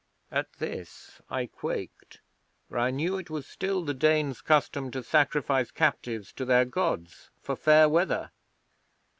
'At 0.31 0.51
this 0.53 1.21
I 1.29 1.45
quaked, 1.45 2.21
for 2.67 2.79
I 2.79 2.89
knew 2.89 3.19
it 3.19 3.29
was 3.29 3.45
still 3.45 3.83
the 3.85 3.93
Danes' 3.93 4.41
custom 4.41 4.89
to 4.89 5.03
sacrifice 5.03 5.69
captives 5.69 6.33
to 6.37 6.43
their 6.43 6.65
Gods 6.65 7.29
for 7.43 7.55
fair 7.55 7.87
weather. 7.87 8.31